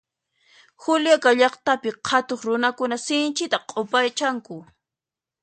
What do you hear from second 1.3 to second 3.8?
llaqtapi qhatuq runakuna sinchita